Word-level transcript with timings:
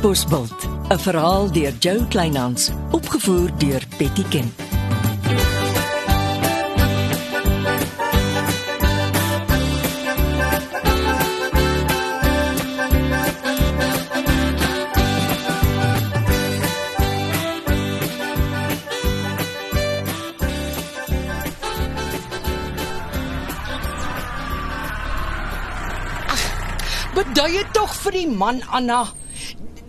Bosbult, 0.00 0.68
'n 0.88 0.98
verhaal 0.98 1.50
deur 1.52 1.72
Jo 1.78 2.04
Kleinhans, 2.08 2.70
opgevoer 2.90 3.50
deur 3.58 3.82
Betty 3.98 4.24
Ken. 4.30 4.48
Beduie 27.14 27.64
tog 27.72 27.92
vir 28.02 28.12
die 28.12 28.26
man 28.26 28.62
Anna. 28.70 29.19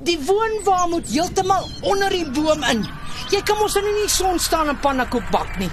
Die 0.04 0.18
woonwa 0.26 0.86
moet 0.88 1.08
heeltemal 1.08 1.68
onder 1.82 2.10
die 2.10 2.26
boom 2.32 2.64
in. 2.64 2.82
Jy 3.30 3.42
kan 3.46 3.60
mos 3.62 3.76
nou 3.78 3.84
nie 3.86 3.94
in 3.94 4.08
die 4.08 4.12
son 4.12 4.40
staan 4.40 4.72
en 4.72 4.80
pannekoek 4.82 5.30
bak 5.32 5.58
nie. 5.62 5.70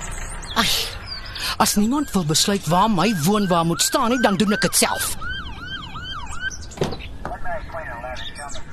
Ai. 0.60 0.68
As 1.56 1.74
niemand 1.78 2.12
wil 2.12 2.26
besluit 2.28 2.66
waar 2.68 2.90
my 2.90 3.08
woonwa 3.24 3.62
moet 3.64 3.82
staan 3.82 4.12
nie, 4.12 4.20
dan 4.22 4.36
doen 4.36 4.52
ek 4.52 4.66
dit 4.68 4.76
self. 4.84 5.16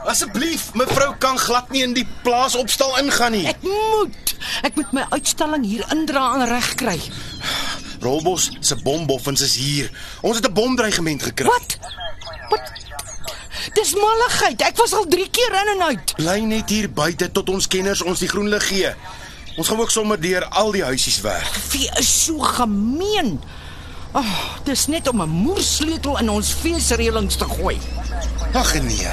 Asseblief, 0.05 0.67
mevrou 0.77 1.15
kan 1.17 1.39
glad 1.41 1.71
nie 1.73 1.81
in 1.81 1.95
die 1.95 2.05
plaas 2.21 2.55
opstal 2.59 2.93
ingaan 2.99 3.33
nie. 3.33 3.45
Ek 3.49 3.63
moet. 3.65 4.35
Ek 4.67 4.75
moet 4.77 4.91
my 4.93 5.05
uitstalling 5.15 5.65
hier 5.65 5.85
indra 5.95 6.27
en 6.35 6.45
regkry. 6.51 6.99
Rolbos 8.03 8.51
se 8.59 8.77
bomboffens 8.83 9.41
is 9.41 9.55
hier. 9.57 9.89
Ons 10.21 10.37
het 10.37 10.47
'n 10.49 10.53
bomdreigement 10.53 11.23
gekry. 11.23 11.47
Wat? 11.47 11.77
Malligheid. 14.01 14.61
Ek 14.61 14.77
was 14.77 14.93
al 14.93 15.05
3 15.09 15.29
keer 15.29 15.53
in 15.61 15.71
en 15.75 15.83
uit. 15.89 16.13
Bly 16.15 16.39
net 16.39 16.69
hier 16.69 16.89
buite 16.91 17.31
tot 17.31 17.49
ons 17.49 17.67
kenners 17.67 18.01
ons 18.03 18.19
die 18.19 18.27
groen 18.31 18.49
lig 18.49 18.67
gee. 18.67 18.93
Ons 19.57 19.67
gaan 19.71 19.79
ook 19.79 19.91
sommer 19.91 20.19
deur 20.19 20.45
al 20.49 20.71
die 20.75 20.83
huisies 20.83 21.21
werk. 21.23 21.51
Wie 21.71 21.89
is 21.99 22.09
so 22.25 22.39
gemeen? 22.39 23.39
Ag, 24.15 24.23
oh, 24.23 24.57
dis 24.63 24.87
net 24.87 25.07
om 25.11 25.21
'n 25.21 25.29
moersleutel 25.29 26.17
in 26.19 26.29
ons 26.29 26.51
feesreëlings 26.53 27.35
te 27.35 27.45
gooi. 27.45 27.77
Ag 28.53 28.73
nee. 28.81 29.07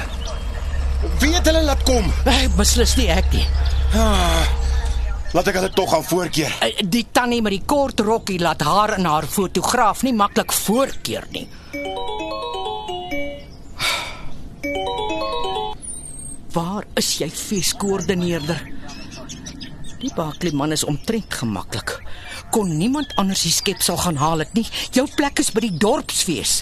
Wie 1.18 1.34
het 1.34 1.46
hulle 1.46 1.62
laat 1.62 1.82
kom? 1.82 2.12
Ek 2.24 2.54
beslis 2.56 2.94
nie 2.96 3.08
ek 3.10 3.32
nie. 3.32 3.46
Laat 5.32 5.46
ek 5.48 5.54
hulle 5.54 5.70
tog 5.72 5.90
gaan 5.90 6.04
voorkeer. 6.04 6.52
Eh, 6.60 6.76
Die 6.88 7.06
tannie 7.12 7.42
met 7.42 7.52
die 7.52 7.62
kort 7.66 8.00
rokkie 8.00 8.38
laat 8.38 8.60
haar 8.60 8.92
en 8.98 9.04
haar 9.04 9.26
fotograaf 9.26 10.02
nie 10.02 10.12
maklik 10.12 10.52
voorkeer 10.52 11.24
nie. 11.30 11.48
Waar 16.52 16.84
is 17.00 17.14
jy 17.16 17.30
feeskoördineerder? 17.32 18.60
Die 20.02 20.10
Barkley 20.12 20.52
man 20.52 20.74
is 20.74 20.84
omtrent 20.84 21.32
gemaklik. 21.40 21.94
Kon 22.52 22.74
niemand 22.76 23.14
anders 23.16 23.44
die 23.46 23.54
skepsel 23.54 23.96
gaan 23.96 24.18
haal 24.20 24.42
het 24.44 24.52
nie. 24.58 24.66
Jou 24.92 25.06
plek 25.16 25.40
is 25.40 25.52
by 25.54 25.62
die 25.64 25.76
dorpsfees. 25.80 26.60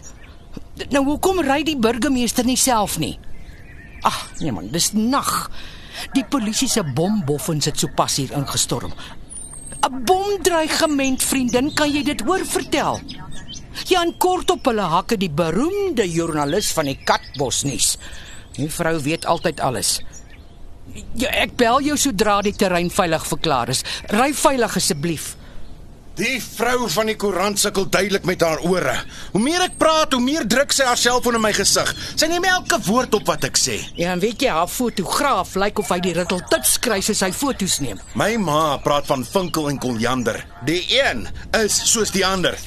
Nou 0.94 1.02
hoekom 1.08 1.42
ry 1.42 1.62
die 1.66 1.78
burgemeester 1.78 2.46
nie 2.46 2.58
self 2.60 2.98
nie? 3.02 3.16
Ag, 4.06 4.20
nee 4.40 4.52
man, 4.54 4.70
dis 4.72 4.92
nag. 4.94 5.50
Die 6.14 6.24
polisie 6.24 6.68
se 6.70 6.84
bomboffens 6.84 7.66
het 7.68 7.80
sopas 7.80 8.20
hier 8.22 8.30
ingestorm. 8.36 8.94
'n 9.80 10.04
Bomdreigement, 10.04 11.22
vriendin, 11.22 11.72
kan 11.74 11.90
jy 11.90 12.02
dit 12.04 12.20
hoor 12.20 12.44
vertel? 12.46 13.00
Jan 13.88 14.12
kort 14.18 14.50
op 14.50 14.66
hulle 14.68 14.86
hakke 14.92 15.16
die 15.16 15.30
beroemde 15.30 16.04
joernalis 16.04 16.70
van 16.76 16.84
die 16.84 16.98
Katbos 17.04 17.62
nuus. 17.64 17.96
Die 18.60 18.68
vrou 18.68 18.98
weet 19.00 19.26
altyd 19.26 19.60
alles. 19.64 19.98
Ja, 21.14 21.30
ek 21.30 21.54
bel 21.56 21.84
jou 21.86 21.96
sodra 22.00 22.40
die 22.44 22.56
terrein 22.56 22.90
veilig 22.92 23.24
verklaar 23.28 23.70
is. 23.72 23.84
Ry 24.12 24.32
veilig 24.36 24.74
asseblief. 24.76 25.34
Die 26.20 26.36
vrou 26.42 26.88
van 26.92 27.08
die 27.08 27.14
koerant 27.16 27.60
sukkel 27.62 27.86
duidelik 27.88 28.26
met 28.28 28.42
haar 28.44 28.60
ore. 28.68 28.92
Hoe 29.32 29.40
meer 29.40 29.62
ek 29.64 29.78
praat, 29.80 30.12
hoe 30.12 30.20
meer 30.20 30.44
druk 30.44 30.74
sy 30.76 30.84
haar 30.84 30.98
selfoon 31.00 31.38
in 31.38 31.44
my 31.44 31.52
gesig. 31.56 31.92
Sy 32.18 32.28
neem 32.28 32.44
elke 32.50 32.76
woord 32.84 33.14
op 33.16 33.30
wat 33.30 33.46
ek 33.48 33.56
sê. 33.56 33.78
Ja, 33.96 34.10
en 34.12 34.20
weet 34.20 34.44
jy, 34.44 34.50
haar 34.52 34.68
fotograaf 34.68 35.54
lyk 35.62 35.80
of 35.80 35.94
hy 35.94 36.00
die 36.04 36.12
ritteltits 36.18 36.76
kry 36.84 36.98
as 37.00 37.24
hy 37.24 37.30
foto's 37.32 37.78
neem. 37.80 38.02
My 38.18 38.34
ma 38.42 38.76
praat 38.84 39.08
van 39.08 39.24
vinkel 39.24 39.70
en 39.72 39.80
koljander. 39.80 40.42
Die 40.68 40.82
een 40.98 41.24
is 41.62 41.78
soos 41.94 42.12
die 42.12 42.26
ander. 42.26 42.58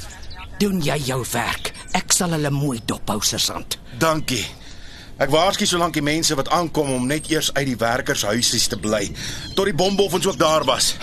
Doen 0.63 0.81
jy 0.81 0.97
jou 1.11 1.21
werk. 1.35 1.73
Ek 1.93 2.15
sal 2.15 2.33
hulle 2.33 2.49
mooi 2.49 2.79
dophou, 2.89 3.19
sergeant. 3.21 3.77
Dankie. 4.01 4.45
Ek 5.21 5.29
waarsku 5.29 5.67
solank 5.69 5.93
die 5.93 6.01
mense 6.01 6.33
wat 6.35 6.49
aankom 6.49 6.89
om 6.95 7.05
net 7.05 7.29
eers 7.29 7.51
uit 7.53 7.67
die 7.69 7.77
werkershuisies 7.77 8.65
te 8.71 8.79
bly 8.81 9.03
tot 9.53 9.67
die 9.69 9.75
bomboffens 9.77 10.25
ook 10.25 10.39
daar 10.41 10.65
was. 10.65 10.95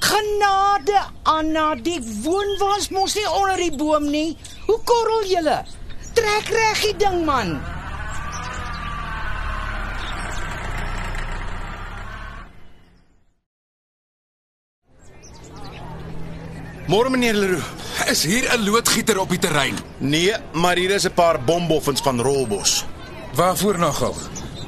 Genade, 0.00 1.00
Anna, 1.26 1.74
die 1.74 1.98
woonwas 2.22 2.88
mos 2.94 3.16
nie 3.18 3.26
onder 3.26 3.58
die 3.58 3.74
boom 3.74 4.06
nie. 4.10 4.36
Hoe 4.68 4.78
korrel 4.86 5.26
julle? 5.26 5.58
Trek 6.14 6.48
reg 6.54 6.84
die 6.86 6.96
ding, 7.02 7.24
man. 7.26 7.58
Môre 16.90 17.10
meneer 17.10 17.34
Leroux. 17.34 17.66
Is 18.10 18.24
hier 18.24 18.46
'n 18.50 18.64
loodgieter 18.64 19.18
op 19.18 19.28
die 19.28 19.38
terrein? 19.38 19.76
Nee, 19.98 20.34
maar 20.52 20.76
hier 20.76 20.90
is 20.90 21.06
'n 21.06 21.14
paar 21.14 21.38
bomboffens 21.44 22.00
van 22.00 22.20
Rolbos. 22.20 22.84
Waarvoor 23.34 23.78
nogal? 23.78 24.14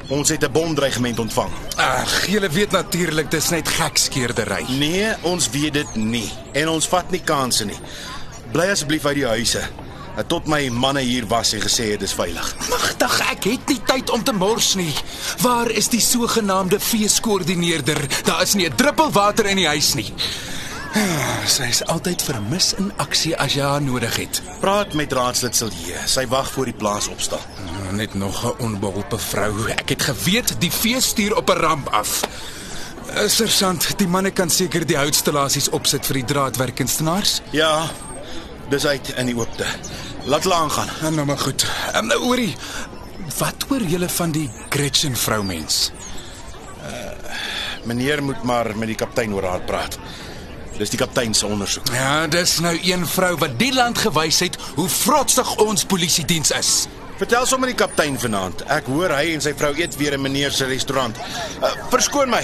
Ons 0.08 0.28
het 0.28 0.42
'n 0.44 0.52
bomdreigement 0.52 1.18
ontvang. 1.18 1.50
Ag, 1.76 2.26
julle 2.26 2.48
weet 2.48 2.70
natuurlik 2.70 3.30
dis 3.30 3.48
net 3.48 3.68
gekskeerdery. 3.68 4.64
Nee, 4.68 5.14
ons 5.20 5.50
weet 5.50 5.72
dit 5.72 5.94
nie 5.94 6.32
en 6.52 6.68
ons 6.68 6.88
vat 6.88 7.10
nie 7.10 7.20
kansse 7.20 7.64
nie. 7.64 7.78
Bly 8.52 8.66
asseblief 8.66 9.04
uit 9.04 9.14
die 9.14 9.26
huise. 9.26 9.60
Tot 10.26 10.46
my 10.46 10.68
manne 10.68 11.00
hier 11.00 11.26
was 11.26 11.52
en 11.52 11.60
gesê 11.60 11.90
het 11.90 12.00
dis 12.00 12.12
veilig. 12.12 12.54
Magtig, 12.68 13.20
ek 13.30 13.44
het 13.44 13.68
nie 13.68 13.80
tyd 13.84 14.10
om 14.10 14.22
te 14.22 14.32
mors 14.32 14.74
nie. 14.74 14.94
Waar 15.40 15.70
is 15.70 15.88
die 15.88 16.00
sogenaamde 16.00 16.80
feeskoördineerder? 16.80 18.08
Daar 18.24 18.42
is 18.42 18.54
nie 18.54 18.68
'n 18.68 18.76
druppel 18.76 19.10
water 19.10 19.46
in 19.46 19.56
die 19.56 19.66
huis 19.66 19.94
nie. 19.94 20.12
Sy 21.46 21.62
is 21.62 21.84
altyd 21.84 22.22
vermis 22.22 22.74
in 22.76 22.92
aksie 22.96 23.36
as 23.36 23.54
jy 23.54 23.62
haar 23.62 23.82
nodig 23.82 24.16
het. 24.16 24.42
Praat 24.60 24.92
met 24.92 25.12
raadslid 25.12 25.56
Silje. 25.56 25.96
Sy 26.06 26.26
wag 26.26 26.50
voor 26.52 26.64
die 26.64 26.74
plaas 26.76 27.08
opstal. 27.08 27.40
Nou, 27.92 28.04
Net 28.04 28.14
nog 28.14 28.44
'n 28.44 28.62
onbeholpe 28.62 29.18
vrou. 29.18 29.68
Ek 29.70 29.88
het 29.88 30.02
geweet 30.02 30.54
die 30.58 30.70
fees 30.70 31.06
stuur 31.06 31.36
op 31.36 31.50
'n 31.50 31.52
ramp 31.52 31.88
af. 31.88 32.20
Eh, 33.06 33.28
Sergeant, 33.28 33.98
die 33.98 34.08
manne 34.08 34.30
kan 34.30 34.50
seker 34.50 34.86
die 34.86 34.96
houtstallasies 34.96 35.68
opsit 35.68 36.06
vir 36.06 36.14
die 36.14 36.24
draadwerkkunstenaars. 36.24 37.40
Ja, 37.50 37.90
dis 38.68 38.86
uit 38.86 39.08
in 39.16 39.26
die 39.26 39.36
oopte. 39.36 39.64
Laat 40.24 40.42
hulle 40.42 40.54
aangaan. 40.54 40.88
Ja, 41.00 41.10
nou 41.10 41.26
maar 41.26 41.38
goed. 41.38 41.66
Um, 41.94 42.06
nou 42.06 42.20
oorie, 42.20 42.56
wat 43.38 43.54
hoor 43.68 43.82
julle 43.82 44.08
van 44.08 44.30
die 44.30 44.50
Gretchen 44.68 45.16
vroumens? 45.16 45.90
Meneer 47.84 48.22
moet 48.22 48.42
maar 48.42 48.76
met 48.76 48.86
die 48.86 48.96
kaptein 48.96 49.34
oor 49.34 49.44
haar 49.44 49.60
praat. 49.60 49.98
Dis 50.78 50.90
die 50.90 50.98
kaptein 50.98 51.34
se 51.34 51.46
ondersoek. 51.46 51.86
Ja, 51.92 52.26
dis 52.26 52.58
nou 52.58 52.78
een 52.82 53.06
vrou 53.06 53.36
wat 53.36 53.58
die 53.58 53.74
land 53.74 53.98
gewys 53.98 54.38
het 54.38 54.56
hoe 54.74 54.88
vrotsig 54.88 55.56
ons 55.56 55.84
polisie 55.84 56.24
diens 56.24 56.50
is. 56.50 56.86
Vertel 57.22 57.44
sommer 57.46 57.70
die 57.70 57.76
kaptein 57.78 58.16
vanaand. 58.18 58.64
Ek 58.74 58.88
hoor 58.90 59.12
hy 59.14 59.28
en 59.36 59.42
sy 59.44 59.52
vrou 59.54 59.68
eet 59.78 59.94
weer 59.94 60.16
in 60.16 60.24
meneer 60.24 60.50
se 60.50 60.66
restaurant. 60.66 61.14
Uh, 61.62 61.68
verskoon 61.92 62.32
my. 62.32 62.40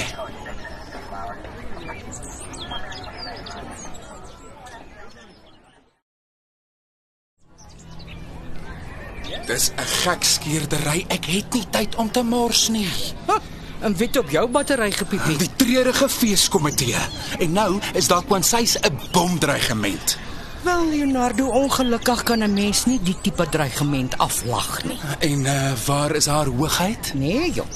Dis 9.48 9.72
'n 9.74 9.90
gekskeerdery. 10.04 11.06
Ek 11.10 11.26
het 11.26 11.58
nie 11.58 11.66
tyd 11.74 11.98
om 11.98 12.10
te 12.10 12.22
mors 12.22 12.68
nie. 12.68 12.86
Ha, 13.26 13.40
en 13.82 13.96
weet 13.96 14.18
op 14.22 14.30
jou 14.30 14.46
battery 14.46 14.92
gepiepie. 14.92 15.36
Die 15.42 15.50
treurige 15.56 16.08
feeskomitee. 16.08 17.02
En 17.38 17.52
nou 17.52 17.80
is 17.94 18.06
daar 18.06 18.22
kwansys 18.22 18.78
'n 18.78 18.94
bomdreigement. 19.10 20.27
Wel 20.62 20.88
Leonardo, 20.88 21.46
ongelukkig 21.46 22.22
kan 22.22 22.38
'n 22.38 22.52
mens 22.52 22.84
nie 22.84 23.00
die 23.02 23.16
tipe 23.20 23.48
dreigement 23.48 24.18
aflag 24.18 24.84
nie. 24.84 24.98
En 25.18 25.40
uh, 25.40 25.72
waar 25.86 26.14
is 26.14 26.26
haar 26.26 26.46
hoogheid? 26.46 27.12
Nee, 27.14 27.52
joh. 27.52 27.66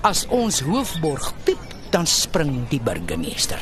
As 0.00 0.26
ons 0.26 0.60
hoofborg 0.60 1.32
piep, 1.44 1.74
dan 1.90 2.06
spring 2.06 2.68
die 2.68 2.80
burgemeester. 2.80 3.58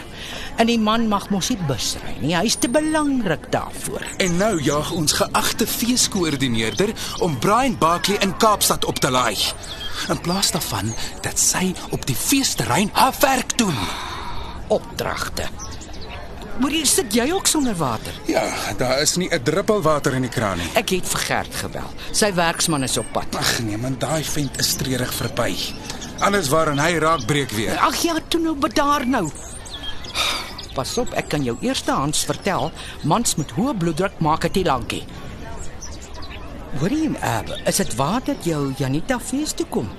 En 0.56 0.66
die 0.66 0.78
man 0.78 1.08
mag 1.08 1.28
mos 1.30 1.48
nie 1.48 1.58
bus 1.68 1.96
ry 2.02 2.14
nie. 2.20 2.34
Hy's 2.36 2.56
te 2.58 2.68
belangrik 2.68 3.50
daarvoor. 3.52 4.06
En 4.16 4.36
nou 4.36 4.62
jaag 4.62 4.90
ons 4.90 5.12
geagte 5.12 5.66
feeskoördineerder 5.66 6.92
om 7.18 7.38
Brian 7.38 7.78
Barkley 7.78 8.16
in 8.20 8.36
Kaapstad 8.36 8.84
op 8.84 8.98
te 8.98 9.10
laai. 9.10 9.36
In 10.08 10.20
plaas 10.20 10.50
daarvan 10.50 10.94
dat 11.22 11.38
sy 11.38 11.74
op 11.90 12.06
die 12.06 12.16
feesterrein 12.16 12.90
haar 12.92 13.14
werk 13.20 13.58
doen. 13.58 13.76
Opdragte. 14.68 15.48
Moet 16.62 16.70
jy 16.76 16.82
sit 16.86 17.14
jy 17.16 17.24
ook 17.34 17.48
sonder 17.50 17.74
water? 17.74 18.14
Ja, 18.30 18.44
daar 18.78 19.00
is 19.02 19.16
nie 19.16 19.28
'n 19.28 19.42
druppel 19.42 19.82
water 19.82 20.14
in 20.14 20.22
die 20.22 20.30
kraan 20.30 20.58
nie. 20.58 20.70
Ek 20.74 20.88
het 20.90 21.06
vir 21.08 21.20
Gert 21.20 21.54
gebel. 21.54 21.88
Sy 22.12 22.34
werksman 22.34 22.82
is 22.82 22.96
op 22.96 23.12
pad. 23.12 23.34
Ag 23.34 23.58
nee, 23.62 23.76
man, 23.76 23.96
daai 23.98 24.24
vent 24.24 24.58
is 24.58 24.74
treurig 24.74 25.14
verby. 25.14 25.56
Alles 26.18 26.48
waarin 26.48 26.78
hy 26.78 26.98
raak 26.98 27.26
breek 27.26 27.50
weer. 27.50 27.78
Ag 27.78 27.96
ja, 28.02 28.14
toe 28.28 28.40
nou 28.40 28.54
bedaar 28.54 29.06
nou. 29.06 29.30
Pas 30.74 30.98
op, 30.98 31.12
ek 31.12 31.28
kan 31.28 31.42
jou 31.42 31.56
eerstehands 31.60 32.24
vertel, 32.24 32.72
mans 33.02 33.34
met 33.34 33.50
hoë 33.50 33.74
bloeddruk 33.78 34.18
maak 34.18 34.40
dit 34.40 34.54
nie 34.54 34.64
lankie. 34.64 35.04
Hoorie, 36.78 37.10
uh, 37.22 37.40
is 37.66 37.76
dit 37.76 37.94
waar 37.94 38.20
dat 38.24 38.44
jou 38.44 38.74
Janita 38.78 39.18
fees 39.18 39.52
toe 39.54 39.66
kom? 39.66 39.90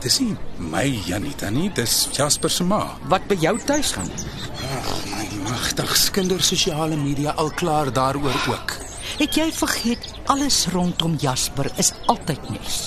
Dis 0.00 0.20
nie 0.20 0.36
my 0.58 0.84
Janita 1.06 1.50
nie, 1.50 1.70
dis 1.74 2.08
Jasper 2.12 2.50
se 2.50 2.64
ma. 2.64 2.98
Wat 3.10 3.26
by 3.26 3.34
jou 3.34 3.58
tuis 3.58 3.92
gaan? 3.92 4.10
My 4.10 5.07
magtig 5.48 6.10
kindersosiale 6.10 6.96
media 6.96 7.30
al 7.30 7.50
klaar 7.50 7.92
daaroor 7.92 8.36
ook. 8.48 8.76
Het 9.18 9.34
jy 9.34 9.48
vergeet 9.52 10.08
alles 10.26 10.66
rondom 10.72 11.16
Jasper 11.20 11.70
is 11.76 11.92
altyd 12.06 12.50
nuus. 12.50 12.78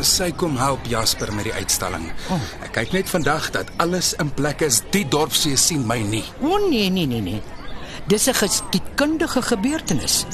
Sy 0.00 0.30
kom 0.40 0.56
help 0.56 0.86
Jasper 0.88 1.34
met 1.36 1.50
die 1.50 1.54
uitstalling. 1.54 2.08
Ek 2.64 2.72
kyk 2.78 2.94
net 2.96 3.12
vandag 3.12 3.50
dat 3.52 3.72
alles 3.82 4.14
in 4.22 4.32
plek 4.34 4.64
is. 4.64 4.80
Die 4.94 5.04
dorpsee 5.08 5.56
sien 5.60 5.84
my 5.86 6.00
nie. 6.00 6.24
O 6.40 6.56
nee, 6.68 6.88
nee, 6.90 7.06
nee, 7.06 7.20
nee. 7.20 7.42
Dis 8.08 8.26
'n 8.28 8.34
geskiedkundige 8.34 9.42
gebeurtenis. 9.42 10.24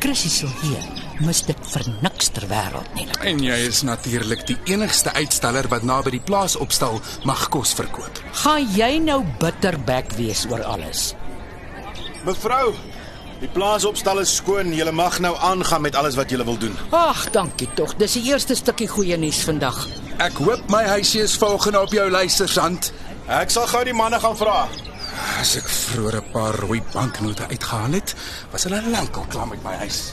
Chrissy 0.00 0.28
sal 0.28 0.52
hier 0.62 0.95
mis 1.20 1.42
dit 1.46 1.68
vir 1.72 1.84
niks 2.02 2.28
ter 2.34 2.46
wêreld 2.50 2.88
nie. 2.96 3.06
En 3.26 3.40
jy 3.42 3.56
is 3.68 3.82
natuurlik 3.86 4.44
die 4.48 4.58
enigste 4.72 5.12
uitsteller 5.16 5.68
wat 5.72 5.86
naby 5.86 6.16
die 6.16 6.22
plaas 6.24 6.56
opstal 6.60 7.00
mag 7.28 7.46
kos 7.52 7.74
verkoop. 7.78 8.20
Gaan 8.42 8.66
jy 8.76 8.96
nou 9.02 9.22
bitterbek 9.40 10.12
wees 10.18 10.44
oor 10.50 10.62
alles? 10.64 11.14
Mevrou, 12.26 12.74
die 13.40 13.50
plaasopstal 13.54 14.20
is 14.24 14.34
skoon. 14.40 14.72
Julle 14.74 14.92
mag 14.92 15.20
nou 15.22 15.34
aangaan 15.36 15.84
met 15.86 15.96
alles 15.96 16.16
wat 16.18 16.30
julle 16.30 16.44
wil 16.44 16.58
doen. 16.58 16.74
Ag, 16.90 17.28
dankie 17.34 17.68
tog. 17.78 17.94
Dis 18.00 18.18
die 18.18 18.26
eerste 18.32 18.56
stukkie 18.58 18.88
goeie 18.90 19.16
nuus 19.20 19.44
vandag. 19.46 19.86
Ek 20.22 20.38
hoop 20.40 20.68
my 20.72 20.82
huisie 20.96 21.22
is 21.22 21.36
volgende 21.36 21.80
op 21.84 21.92
jou 21.92 22.08
luistersand. 22.10 22.92
Ek 23.28 23.50
sal 23.52 23.66
gou 23.70 23.84
die 23.84 23.96
manne 23.96 24.20
gaan 24.22 24.36
vra. 24.38 24.64
As 25.16 25.56
ek 25.56 25.68
vroeër 25.68 26.16
'n 26.20 26.30
paar 26.32 26.54
rooi 26.60 26.80
banknote 26.92 27.46
uitgehaal 27.48 27.92
het, 27.98 28.14
was 28.50 28.64
hulle 28.64 28.82
lankal 28.90 29.26
klaar 29.28 29.48
met 29.48 29.62
my 29.64 29.74
huis. 29.84 30.12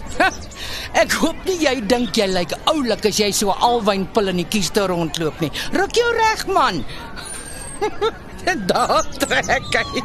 Ek 0.94 1.12
hoop 1.12 1.36
nie 1.46 1.58
jy 1.60 1.76
dink 1.88 2.16
jy 2.16 2.28
lyk 2.28 2.54
oulik 2.72 3.06
as 3.06 3.18
jy 3.20 3.32
so 3.32 3.52
alwynpil 3.52 4.28
in 4.28 4.38
die 4.44 4.48
kieste 4.48 4.86
rondloop 4.88 5.40
nie. 5.42 5.52
Ruk 5.74 5.96
jou 5.96 6.12
reg 6.18 6.46
man. 6.48 6.86
Daar 8.70 9.04
trek 9.20 9.74
hy. 9.74 10.04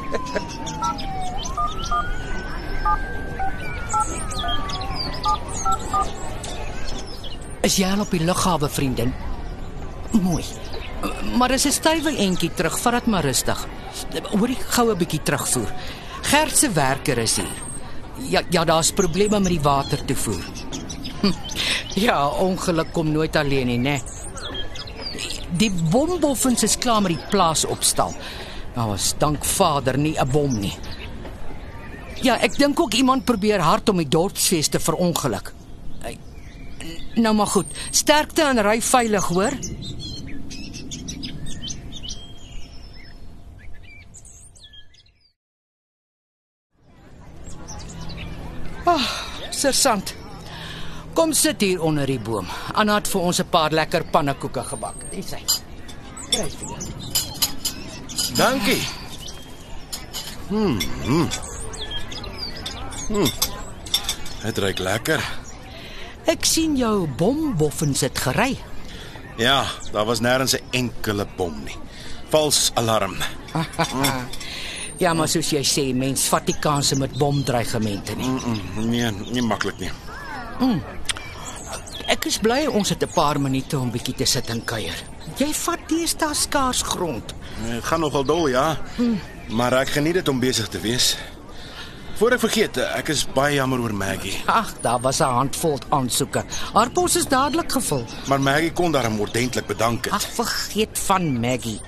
Is 7.62 7.76
jy 7.76 7.90
al 7.90 8.00
op 8.00 8.10
die 8.10 8.24
lughawe, 8.24 8.68
vriendin? 8.70 9.12
Mooi. 10.22 10.44
Maar 11.38 11.50
is 11.50 11.64
'n 11.66 11.72
stywe 11.72 12.16
entjie 12.16 12.50
terug, 12.54 12.78
vat 12.80 12.92
dit 12.92 13.06
maar 13.06 13.24
rustig. 13.24 13.66
Hoor 14.30 14.48
ek 14.48 14.60
gou 14.74 14.90
'n 14.90 14.98
bietjie 14.98 15.22
terugvoer. 15.22 15.72
Gert 16.22 16.56
se 16.56 16.70
werker 16.72 17.18
is 17.18 17.36
hier. 17.36 17.56
Ja, 18.28 18.42
ja, 18.50 18.64
daar's 18.64 18.92
probleme 18.92 19.40
met 19.40 19.48
die 19.50 19.60
watertoevoer. 19.60 20.42
Hm, 21.20 21.32
Ja, 21.94 22.28
ongeluk 22.28 22.92
kom 22.92 23.12
nooit 23.12 23.36
alleen 23.36 23.66
nie, 23.66 23.78
né? 23.78 24.02
Die 25.56 25.70
bomboffens 25.90 26.62
is 26.62 26.78
klaar 26.78 27.02
met 27.02 27.10
die 27.16 27.26
plaas 27.30 27.64
opstal. 27.64 28.14
Nou 28.74 28.88
was 28.88 29.14
dank 29.18 29.44
Vader 29.44 29.98
nie 29.98 30.16
'n 30.20 30.30
bom 30.30 30.58
nie. 30.60 30.76
Ja, 32.22 32.36
ek 32.40 32.56
dink 32.58 32.80
ook 32.80 32.94
iemand 32.94 33.24
probeer 33.24 33.60
hard 33.60 33.88
om 33.88 33.96
die 33.96 34.08
dorpsfees 34.08 34.68
te 34.68 34.78
verongeluk. 34.80 35.52
Nou 37.14 37.34
maar 37.34 37.46
goed. 37.46 37.66
Sterkte 37.90 38.42
en 38.42 38.60
ry 38.62 38.80
veilig, 38.82 39.24
hoor. 39.24 39.52
Ah, 48.86 49.06
sergeant. 49.58 50.14
Kom 51.14 51.32
sit 51.34 51.60
hier 51.60 51.82
onder 51.82 52.06
die 52.06 52.20
boom. 52.22 52.46
Anna 52.78 52.94
het 53.00 53.08
vir 53.10 53.20
ons 53.20 53.40
'n 53.40 53.48
paar 53.50 53.72
lekker 53.72 54.04
pannekoeke 54.04 54.62
gebak. 54.64 54.94
Dis 55.10 55.30
hy. 55.34 55.42
Kry 56.30 56.48
vir 56.50 56.68
jou. 56.68 56.82
Dankie. 58.36 58.82
Hmm. 60.48 60.78
Hmm. 61.04 61.28
hmm. 63.08 63.30
Dit 64.42 64.58
ruik 64.58 64.78
lekker. 64.78 65.24
Ek 66.24 66.44
sien 66.44 66.76
jou 66.76 67.08
bomboffens 67.08 68.00
het 68.00 68.18
gery. 68.18 68.58
Ja, 69.36 69.64
daar 69.92 70.04
was 70.04 70.20
nêrens 70.20 70.54
'n 70.54 70.62
enkele 70.70 71.26
bom 71.36 71.64
nie. 71.64 71.76
Vals 72.30 72.70
alarm. 72.74 73.16
Ja, 74.98 75.12
maar 75.14 75.28
soos 75.28 75.50
jy 75.50 75.62
sê, 75.62 75.94
mens 75.94 76.26
vat 76.28 76.46
die 76.46 76.56
kanse 76.58 76.96
met 76.98 77.12
bomdreigemente 77.18 78.16
nie. 78.18 78.26
Mm, 78.28 78.90
nee, 78.90 79.10
nie 79.30 79.42
maklik 79.42 79.78
nie. 79.78 79.90
Ek 82.08 82.24
is 82.26 82.38
bly 82.42 82.64
ons 82.66 82.88
het 82.88 83.02
'n 83.04 83.12
paar 83.14 83.38
minute 83.40 83.78
om 83.78 83.90
bietjie 83.90 84.14
te 84.14 84.24
sit 84.24 84.50
en 84.50 84.64
kuier. 84.64 84.96
Jy 85.36 85.52
vat 85.54 85.78
deesdae 85.88 86.34
skaars 86.34 86.82
grond. 86.82 87.34
Dit 87.66 87.84
gaan 87.84 88.00
nogal 88.00 88.24
dol, 88.24 88.48
ja. 88.48 88.76
Maar 89.48 89.72
ek 89.72 89.88
geniet 89.88 90.14
dit 90.14 90.28
om 90.28 90.40
besig 90.40 90.68
te 90.68 90.80
wees. 90.80 91.16
Voor 92.18 92.32
ek 92.32 92.40
vergeet, 92.40 92.76
ek 92.76 93.08
is 93.08 93.26
baie 93.34 93.54
jammer 93.54 93.78
oor 93.80 93.94
Maggie. 93.94 94.42
Ag, 94.46 94.72
daar 94.82 95.00
was 95.00 95.20
'n 95.20 95.24
handvol 95.24 95.78
aansoeke. 95.88 96.44
Haar 96.74 96.90
pos 96.90 97.16
is 97.16 97.26
dadelik 97.26 97.72
gevul. 97.72 98.04
Maar 98.26 98.40
Maggie 98.40 98.72
kon 98.72 98.92
daarom 98.92 99.20
ordentlik 99.20 99.66
bedank 99.66 100.04
het. 100.04 100.14
Ag, 100.14 100.22
vergeet 100.22 100.98
van 100.98 101.40
Maggie. 101.40 101.80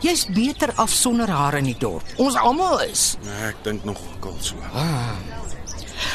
Jy's 0.00 0.26
beter 0.30 0.72
af 0.80 0.92
sonder 0.94 1.28
haar 1.28 1.58
in 1.58 1.68
die 1.68 1.76
dorp. 1.78 2.06
Ons 2.16 2.38
almal 2.38 2.80
is. 2.86 3.16
Ek 3.48 3.58
dink 3.66 3.84
nog 3.84 4.00
kol 4.22 4.36
so. 4.40 4.56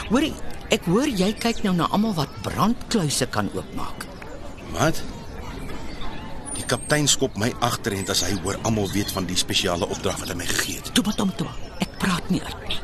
Hoorie, 0.10 0.33
ek 0.74 0.88
hoor 0.89 1.10
jy 1.10 1.31
kyk 1.38 1.63
nou 1.66 1.75
na 1.77 1.89
almal 1.94 2.16
wat 2.18 2.31
brandkluise 2.45 3.27
kan 3.33 3.51
oopmaak. 3.54 4.07
Wat? 4.74 5.01
Die 6.56 6.66
kaptein 6.69 7.07
skop 7.12 7.36
my 7.38 7.51
agterend 7.66 8.10
as 8.10 8.24
hy 8.25 8.33
hoor 8.44 8.57
almal 8.63 8.88
weet 8.94 9.12
van 9.12 9.27
die 9.30 9.38
spesiale 9.38 9.88
opdrag 9.92 10.22
wat 10.24 10.31
hy 10.31 10.39
my 10.39 10.48
gegee 10.50 10.80
het. 10.80 10.94
Toe 10.95 11.04
maar 11.06 11.19
toe, 11.19 11.30
toe. 11.44 11.51
Ek 11.83 12.00
praat 12.01 12.31
nie 12.33 12.42
uit 12.42 12.68
nie. 12.72 12.80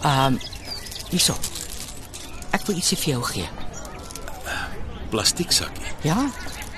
Ehm, 0.00 0.36
um, 0.36 0.40
hierso. 1.10 1.34
Ek 2.54 2.66
wil 2.66 2.78
ietsie 2.80 2.98
vir 2.98 3.14
jou 3.14 3.22
gee. 3.32 3.48
Plastiek 5.10 5.50
sakkie. 5.52 5.90
Ja? 6.06 6.28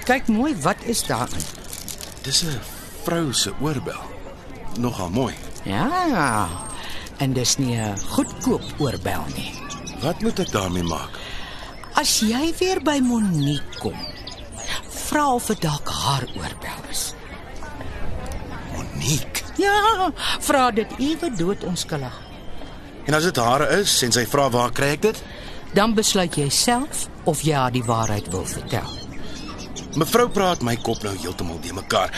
Kyk 0.09 0.31
mooi, 0.33 0.55
wat 0.65 0.81
is 0.89 1.05
daarin? 1.07 1.45
Dis 2.25 2.43
'n 2.43 2.61
vrou 3.05 3.33
se 3.33 3.53
oorbel. 3.61 4.01
Nogal 4.79 5.11
mooi. 5.11 5.35
Ja. 5.63 6.49
En 7.19 7.33
dis 7.33 7.57
nie 7.57 7.77
'n 7.77 7.99
goedkoop 7.99 8.63
oorbel 8.79 9.25
nie. 9.35 9.53
Wat 10.01 10.21
moet 10.21 10.39
ek 10.39 10.51
daarmee 10.51 10.83
maak? 10.83 11.19
As 11.95 12.21
jy 12.21 12.55
weer 12.59 12.81
by 12.83 12.99
Monique 12.99 13.79
kom, 13.79 13.97
vra 14.89 15.35
of 15.35 15.47
dit 15.47 15.61
dalk 15.61 15.89
haar 15.89 16.25
oorbel 16.37 16.81
is. 16.91 17.15
Monique. 18.73 19.43
Ja, 19.57 20.13
vra 20.41 20.71
dit 20.71 20.89
ewe 20.99 21.31
dood 21.37 21.65
onskuldig. 21.65 22.21
En 23.05 23.15
as 23.15 23.23
dit 23.23 23.37
hare 23.37 23.69
is 23.81 24.03
en 24.03 24.13
sy 24.13 24.27
vra 24.27 24.49
waar 24.51 24.73
kry 24.73 24.87
ek 24.97 25.03
dit? 25.03 25.23
Dan 25.75 25.95
besluit 25.95 26.37
jy 26.37 26.49
self 26.49 27.07
of 27.25 27.43
jy 27.43 27.55
haar 27.55 27.73
die 27.73 27.85
waarheid 27.85 28.29
wil 28.31 28.45
vertel. 28.45 28.89
Mevrou 30.01 30.29
praat 30.33 30.63
my 30.65 30.77
kop 30.81 31.03
nou 31.05 31.13
heeltemal 31.17 31.61
de 31.61 31.73
mekaar. 31.77 32.13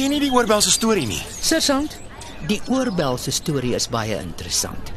Ken 0.00 0.14
nie 0.14 0.22
die 0.22 0.30
oorbel 0.32 0.62
se 0.64 0.70
storie 0.72 1.04
nie. 1.04 1.18
Sergeant, 1.44 1.92
die 2.48 2.56
oorbel 2.72 3.18
se 3.20 3.34
storie 3.36 3.74
is 3.76 3.84
baie 3.92 4.14
interessant. 4.16 4.94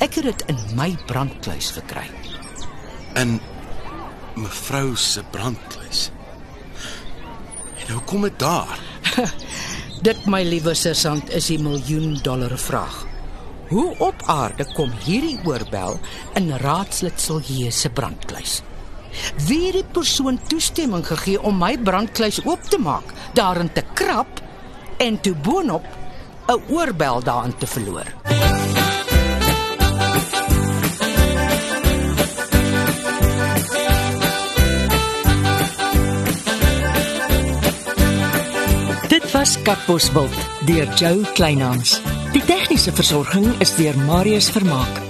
Ek 0.00 0.14
het 0.16 0.30
dit 0.30 0.44
in 0.48 0.62
my 0.78 0.86
brandkluis 1.10 1.68
gekry. 1.76 2.06
In 3.20 3.34
mevrou 4.40 4.94
se 4.96 5.20
brandkluis. 5.34 6.06
En 7.82 7.92
hoe 7.92 8.00
kom 8.08 8.24
dit 8.24 8.40
daar? 8.40 8.80
Dit, 10.08 10.24
my 10.24 10.40
liewe 10.48 10.72
sergeant, 10.72 11.28
is 11.36 11.52
die 11.52 11.60
miljoen 11.60 12.16
dollar 12.24 12.56
vraag. 12.56 13.02
Hoe 13.68 13.90
op 14.00 14.24
aarde 14.24 14.64
kom 14.72 14.96
hierdie 15.04 15.36
oorbel 15.44 16.00
in 16.40 16.48
raadslid 16.64 17.20
Silje 17.20 17.68
se 17.76 17.92
brandkluis? 17.92 18.62
Wie 19.46 19.64
het 19.66 19.78
die 19.78 19.84
persoon 19.92 20.40
toestemming 20.48 21.06
gegee 21.06 21.40
om 21.42 21.58
my 21.58 21.76
brandkluis 21.78 22.40
oop 22.44 22.62
te 22.68 22.78
maak, 22.78 23.14
daarin 23.34 23.72
te 23.72 23.84
krap 23.94 24.42
en 24.98 25.20
toe 25.20 25.34
boonop 25.34 25.86
'n 26.46 26.60
oorbel 26.68 27.22
daarin 27.22 27.56
te 27.56 27.66
verloor? 27.66 28.06
Dit 39.08 39.32
was 39.32 39.62
Katbosveld 39.62 40.34
deur 40.66 40.94
Joe 40.94 41.32
Kleinhans. 41.32 42.00
Die 42.32 42.44
tegniese 42.44 42.92
versorging 42.92 43.54
is 43.58 43.74
deur 43.74 43.98
Marius 43.98 44.50
Vermaak. 44.50 45.00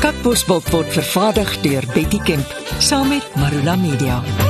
Katbosveld 0.00 0.70
word 0.70 0.92
vervaardig 0.92 1.60
deur 1.60 1.84
Betty 1.94 2.18
Kemp 2.24 2.59
saam 2.80 3.08
met 3.08 3.34
Marula 3.36 3.76
Media. 3.76 4.49